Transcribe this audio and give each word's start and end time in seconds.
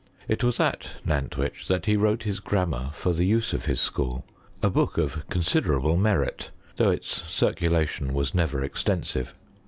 It 0.27 0.43
was 0.43 0.59
at 0.59 0.93
Nantwich 1.05 1.67
that 1.67 1.85
he 1.85 1.95
wrote 1.95 2.23
his 2.23 2.39
grammar 2.39 2.89
for 2.91 3.13
the 3.13 3.23
use 3.27 3.53
of 3.53 3.65
his 3.65 3.79
school, 3.79 4.25
a 4.63 4.69
book 4.71 4.97
of 4.97 5.23
considerable 5.29 5.95
merit, 5.95 6.49
though 6.77 6.89
its 6.89 7.21
circulation 7.31 8.11
uas 8.11 8.33
never 8.33 8.63
extensive. 8.63 9.35